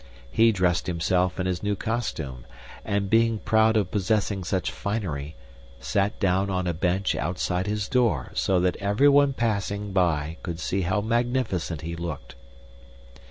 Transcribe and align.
He 0.31 0.51
dressed 0.51 0.87
himself 0.87 1.39
in 1.39 1.45
his 1.45 1.61
new 1.61 1.75
costume 1.75 2.45
and, 2.83 3.07
being 3.07 3.37
proud 3.37 3.77
of 3.77 3.91
possessing 3.91 4.43
such 4.43 4.71
finery, 4.71 5.35
sat 5.79 6.19
down 6.19 6.49
on 6.49 6.65
a 6.65 6.73
bench 6.73 7.15
outside 7.15 7.67
his 7.67 7.87
door 7.87 8.31
so 8.33 8.59
that 8.61 8.77
everyone 8.77 9.33
passing 9.33 9.93
by 9.93 10.37
could 10.41 10.59
see 10.59 10.81
how 10.81 11.01
magnificent 11.01 11.81
he 11.81 11.95
looked. 11.95 12.33